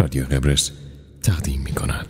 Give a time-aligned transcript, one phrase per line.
[0.00, 0.70] رادیو قبرس
[1.22, 2.06] تقدیم می کند.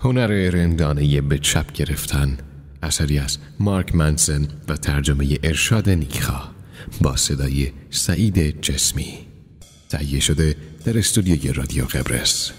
[0.00, 2.38] هنر رندانه به چپ گرفتن
[2.82, 6.48] اثری از مارک منسن و ترجمه ارشاد نیکخا
[7.00, 9.18] با صدای سعید جسمی
[9.88, 12.52] تهیه شده در استودیوی رادیو قبرس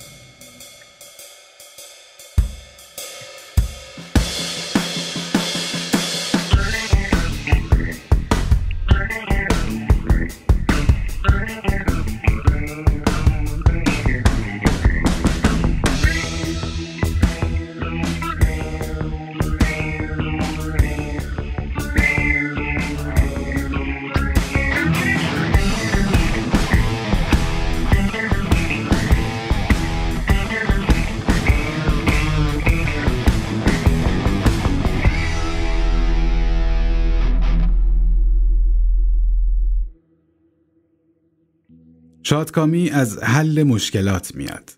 [42.30, 44.72] شادکامی از حل مشکلات میاد.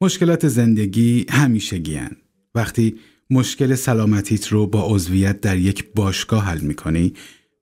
[0.00, 2.16] مشکلات زندگی همیشه گیان.
[2.54, 2.96] وقتی
[3.30, 7.14] مشکل سلامتیت رو با عضویت در یک باشگاه حل می‌کنی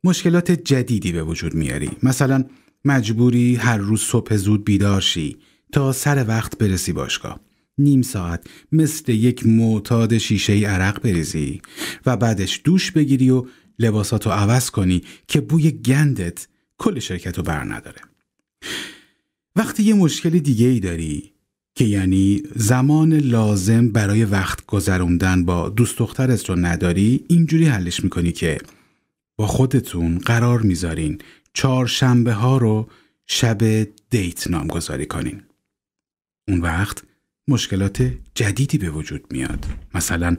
[0.05, 1.91] مشکلات جدیدی به وجود میاری.
[2.03, 2.45] مثلا
[2.85, 5.37] مجبوری هر روز صبح زود بیدار شی
[5.73, 7.41] تا سر وقت برسی باشگاه.
[7.79, 11.61] نیم ساعت مثل یک معتاد شیشه ای عرق بریزی
[12.07, 13.47] و بعدش دوش بگیری و
[13.79, 18.01] لباساتو عوض کنی که بوی گندت کل شرکت رو بر نداره.
[19.57, 21.33] وقتی یه مشکل دیگه ای داری
[21.75, 28.33] که یعنی زمان لازم برای وقت گذروندن با دوست دخترت رو نداری اینجوری حلش می‌کنی
[28.33, 28.59] که
[29.37, 31.19] با خودتون قرار می‌ذارین
[31.55, 32.89] چهارشنبه ها رو
[33.27, 35.43] شب دیت نامگذاری کنین.
[36.49, 37.03] اون وقت
[37.49, 39.67] مشکلات جدیدی به وجود میاد.
[39.95, 40.37] مثلا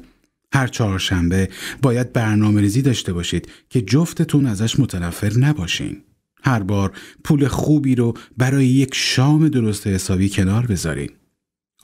[0.53, 1.49] هر چهارشنبه
[1.81, 6.01] باید برنامه ریزی داشته باشید که جفتتون ازش متنفر نباشین.
[6.43, 6.91] هر بار
[7.23, 11.09] پول خوبی رو برای یک شام درست حسابی کنار بذارین.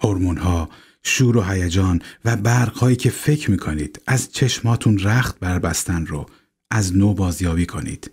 [0.01, 0.69] هورمون ها،
[1.03, 6.25] شور و هیجان و برق هایی که فکر می‌کنید از چشماتون رخت بربستن رو
[6.71, 8.11] از نو بازیابی کنید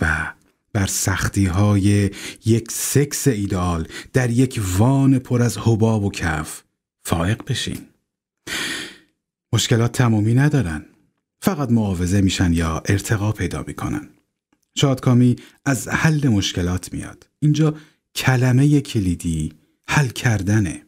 [0.00, 0.32] و
[0.72, 2.10] بر سختی های
[2.44, 6.62] یک سکس ایدال در یک وان پر از حباب و کف
[7.04, 7.78] فائق بشین.
[9.52, 10.86] مشکلات تمامی ندارن.
[11.40, 14.08] فقط معاوضه میشن یا ارتقا پیدا می‌کنن.
[14.78, 17.26] شادکامی از حل مشکلات میاد.
[17.38, 17.74] اینجا
[18.14, 19.52] کلمه کلیدی
[19.88, 20.82] حل کردنه.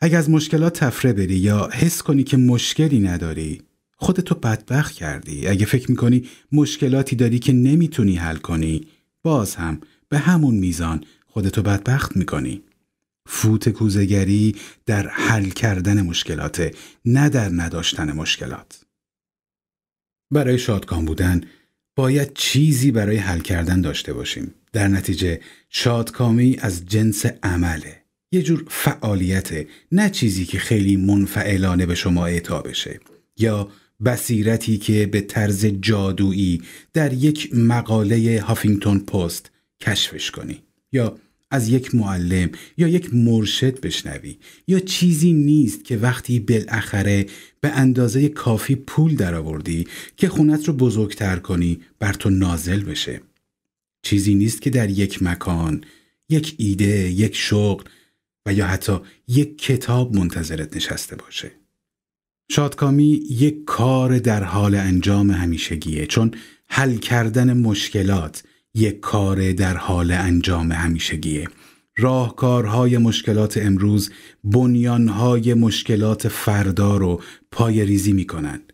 [0.00, 3.62] اگه از مشکلات تفره بری یا حس کنی که مشکلی نداری
[3.96, 5.46] خودتو بدبخت کردی.
[5.48, 8.86] اگه فکر می‌کنی مشکلاتی داری که نمی‌تونی حل کنی
[9.22, 12.62] باز هم به همون میزان خودتو بدبخت می‌کنی.
[13.28, 16.74] فوت کوزگری در حل کردن مشکلاته
[17.04, 18.84] نه در نداشتن مشکلات.
[20.30, 21.40] برای شادکام بودن
[21.96, 24.54] باید چیزی برای حل کردن داشته باشیم.
[24.72, 25.40] در نتیجه
[25.70, 28.02] شادکامی از جنس عمله.
[28.32, 33.00] یه جور فعالیته نه چیزی که خیلی منفعلانه به شما اعطا بشه
[33.38, 33.68] یا
[34.04, 36.62] بصیرتی که به طرز جادویی
[36.92, 41.18] در یک مقاله هافینگتون پست کشفش کنی یا
[41.50, 44.38] از یک معلم یا یک مرشد بشنوی.
[44.68, 47.26] یا چیزی نیست که وقتی بالاخره
[47.60, 49.86] به اندازه کافی پول درآوردی
[50.16, 53.20] که خونت رو بزرگتر کنی بر تو نازل بشه.
[54.02, 55.84] چیزی نیست که در یک مکان
[56.28, 57.84] یک ایده یک شغل
[58.46, 61.52] و یا حتی یک کتاب منتظرت نشسته باشه.
[62.50, 66.30] شادکامی یک کار در حال انجام همیشگیه چون
[66.68, 68.42] حل کردن مشکلات
[68.76, 71.48] یک کار در حال انجام همیشگیه
[71.98, 74.10] راهکارهای مشکلات امروز
[74.44, 78.72] بنیانهای مشکلات فردا رو پای ریزی می کنند.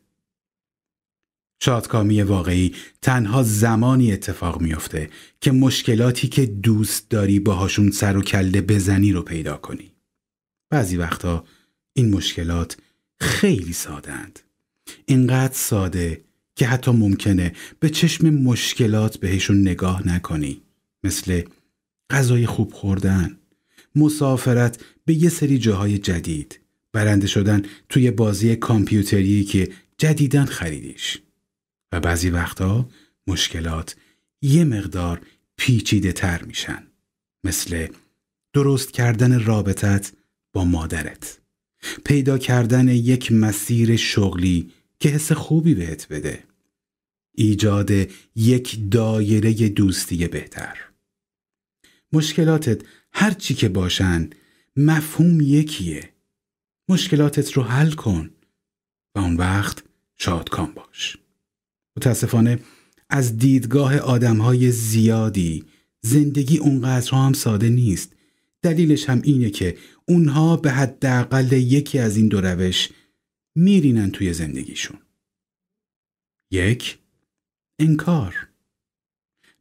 [1.62, 5.10] شادکامی واقعی تنها زمانی اتفاق میافته
[5.40, 9.92] که مشکلاتی که دوست داری باهاشون سر و کله بزنی رو پیدا کنی.
[10.70, 11.44] بعضی وقتا
[11.92, 12.76] این مشکلات
[13.20, 14.40] خیلی سادند.
[15.06, 16.24] اینقدر ساده
[16.54, 20.62] که حتی ممکنه به چشم مشکلات بهشون نگاه نکنی.
[21.04, 21.42] مثل
[22.10, 23.38] غذای خوب خوردن
[23.96, 26.60] مسافرت به یه سری جاهای جدید
[26.92, 31.18] برنده شدن توی بازی کامپیوتری که جدیدن خریدیش.
[31.92, 32.88] و بعضی وقتا
[33.26, 33.96] مشکلات
[34.42, 35.20] یه مقدار
[35.56, 36.86] پیچیده تر میشن.
[37.44, 37.86] مثل
[38.52, 40.12] درست کردن رابطت
[40.52, 41.38] با مادرت.
[42.04, 44.70] پیدا کردن یک مسیر شغلی
[45.02, 46.44] که حس خوبی بهت بده.
[47.34, 47.90] ایجاد
[48.36, 50.78] یک دایره دوستی بهتر.
[52.12, 52.82] مشکلاتت
[53.12, 54.30] هر چی که باشن
[54.76, 56.12] مفهوم یکیه.
[56.88, 58.30] مشکلاتت رو حل کن
[59.14, 59.82] و اون وقت
[60.16, 61.16] شادکام باش.
[61.96, 62.58] متاسفانه
[63.10, 65.64] از دیدگاه آدمهای زیادی
[66.00, 68.12] زندگی اونقدر هم ساده نیست.
[68.62, 69.76] دلیلش هم اینه که
[70.08, 72.88] اونها به حداقل یکی از این دو روش
[73.54, 74.98] میرینن توی زندگیشون.
[76.50, 76.98] یک
[77.78, 78.48] انکار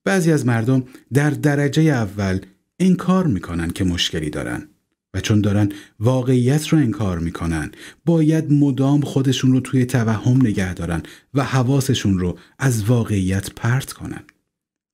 [0.04, 0.84] بعضی از مردم
[1.14, 2.40] در درجه اول
[2.80, 4.68] انکار می‌کنن که مشکلی دارن
[5.14, 7.72] و چون دارن واقعیت رو انکار می‌کنن
[8.06, 11.04] باید مدام خودشون رو توی توهم نگه دارن
[11.34, 14.24] و حواسشون رو از واقعیت پرت کنن.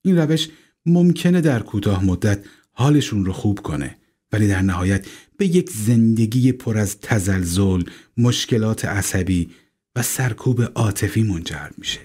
[0.06, 0.50] این روش
[0.86, 3.98] ممکنه در کوتاه مدت حالشون رو خوب کنه
[4.32, 5.06] ولی در نهایت
[5.38, 7.84] به یک زندگی پر از تزلزل،
[8.18, 9.50] مشکلات عصبی
[9.96, 12.00] و سرکوب عاطفی منجر میشه.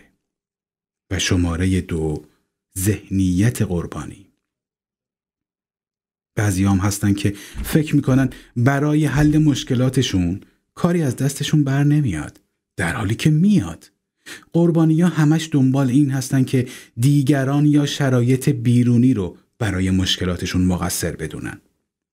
[1.10, 2.24] و شماره دو
[2.78, 4.26] ذهنیت قربانی.
[6.34, 7.34] بعضی هم هستن که
[7.64, 10.40] فکر می‌کنن برای حل مشکلاتشون
[10.74, 12.40] کاری از دستشون بر نمیاد
[12.76, 13.90] در حالی که میاد.
[14.52, 21.16] قربانی ها همش دنبال این هستن که دیگران یا شرایط بیرونی رو برای مشکلاتشون مقصر
[21.16, 21.60] بدونن.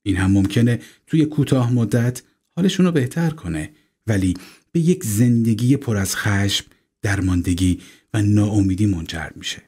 [0.04, 2.22] این هم ممکنه توی کوتاه مدت
[2.56, 3.72] حالشون رو بهتر کنه
[4.08, 4.34] ولی
[4.72, 6.66] به یک زندگی پر از خشم،
[7.02, 7.82] درماندگی
[8.14, 9.62] و ناامیدی منجر میشه.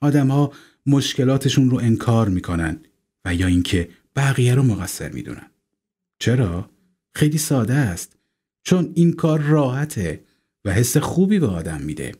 [0.00, 0.52] آدمها
[0.86, 2.80] مشکلاتشون رو انکار می‌کنن
[3.24, 5.50] و یا اینکه بقیه رو مقصر می‌دونن.
[6.18, 6.70] چرا؟
[7.14, 8.16] خیلی ساده است.
[8.64, 10.24] چون این کار راحته
[10.64, 12.14] و حس خوبی به آدم میده.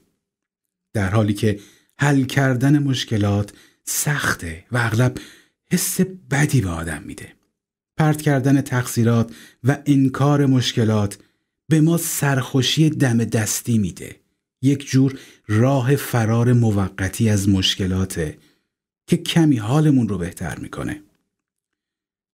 [0.94, 1.60] در حالی که
[1.98, 3.52] حل کردن مشکلات
[3.84, 5.18] سخته و اغلب
[5.72, 6.00] حس
[6.30, 7.32] بدی به آدم میده.
[7.96, 9.34] پرت کردن تقصیرات
[9.64, 11.18] و انکار مشکلات
[11.68, 14.16] به ما سرخوشی دم دستی میده.
[14.62, 15.18] یک جور
[15.48, 18.38] راه فرار موقتی از مشکلاته
[19.06, 21.02] که کمی حالمون رو بهتر می‌کنه.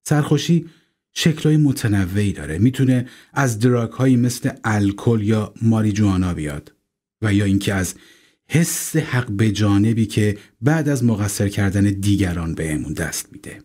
[0.09, 0.71] سرخوشی
[1.13, 2.59] شکلهای متنوعی داره.
[2.59, 6.73] می‌تونه از دراگ هایی مثل الکل یا ماریجوانا بیاد
[7.23, 7.95] و یا اینکه از
[8.49, 13.61] حس حق به جانبی که بعد از مقصر کردن دیگران بهمون دست میده.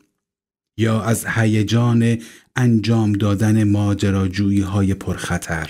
[0.80, 2.18] یا از هیجان
[2.56, 5.70] انجام دادن ماجراجویی های پرخطر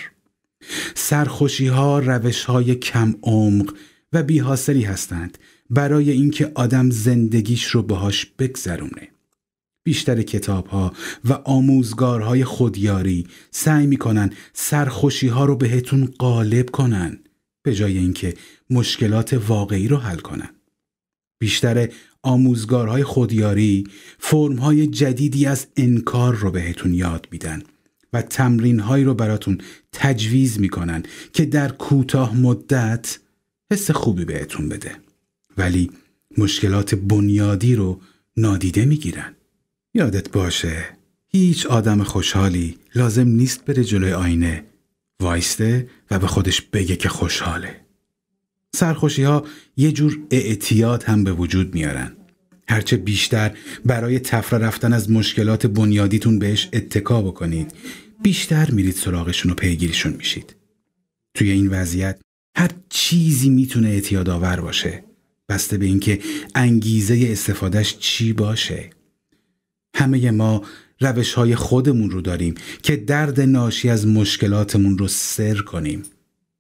[0.96, 3.74] سرخوشی ها روش های کم عمق
[4.14, 5.38] و بیحاصلی هستند
[5.70, 9.08] برای اینکه آدم زندگیش رو باهاش بگذرونه.
[9.84, 10.94] بیشتر کتاب ها
[11.26, 17.20] و آموزگارهای خودیاری سعی می‌کنن سرخوشی ها رو بهتون غالب کنن
[17.64, 18.34] به جای اینکه
[18.70, 20.50] مشکلات واقعی رو حل کنن.
[21.40, 21.90] بیشتر
[22.24, 23.84] آموزگارهای خودیاری
[24.20, 27.64] فرمهای جدیدی از انکار رو بهتون یاد میدن
[28.14, 29.62] و تمرین هایی رو براتون
[29.92, 31.04] تجویز می‌کنن
[31.34, 33.20] که در کوتاه مدت
[33.72, 34.96] حس خوبی بهتون بده.
[35.58, 35.92] ولی
[36.38, 38.02] مشکلات بنیادی رو
[38.38, 39.36] نادیده می‌گیرن.
[39.94, 40.86] یادت باشه
[41.28, 44.64] هیچ آدم خوشحالی لازم نیست بره جلوی آینه.
[45.22, 47.82] وایسته و به خودش بگه که خوشحاله.
[48.76, 49.46] سرخوشی ها
[49.78, 52.16] یه جور اعتیاد هم به وجود میارن.
[52.68, 57.74] هرچه بیشتر برای تفره رفتن از مشکلات بنیادیتون بهش اتکا بکنید
[58.24, 60.56] بیشتر میرید سراغشون و پیگیریشون میشید.
[61.34, 62.22] توی این وضعیت
[62.56, 65.04] هر چیزی می‌تونه اعتیاد آور باشه.
[65.50, 66.20] بسته به اینکه
[66.56, 68.90] انگیزه استفادهش چی باشه.
[69.96, 70.64] همه ما
[71.02, 76.04] روش های خودمون رو داریم که درد ناشی از مشکلاتمون رو سر کنیم.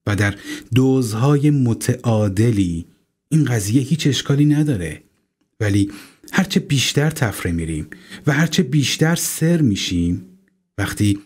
[0.07, 0.35] و در
[0.75, 2.85] دوزهای متعادلی
[3.29, 5.03] این قضیه هیچ اشکالی نداره.
[5.59, 5.91] ولی
[6.31, 7.87] هرچه بیشتر تفره میریم
[8.27, 10.25] و هرچه بیشتر سر میشیم
[10.77, 11.19] وقتی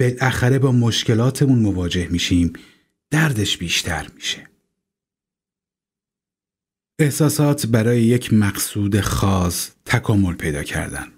[0.00, 2.52] بالاخره با مشکلاتمون مواجه میشیم
[3.10, 4.48] دردش بیشتر میشه.
[6.98, 11.15] احساسات برای یک مقصود خاص تکامل پیدا کردن.